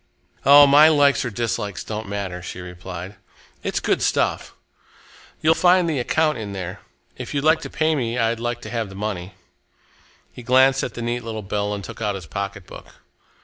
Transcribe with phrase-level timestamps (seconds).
[0.47, 0.65] "Oh!
[0.65, 3.17] my likes or dislikes don't matter," she replied.
[3.61, 4.55] "It's good stuff.
[5.41, 6.79] You'll find the account in there.
[7.17, 9.35] If you'd like to pay me, I'd like to have the money."
[10.33, 12.87] He glanced at the neat little bill and took out his pocketbook.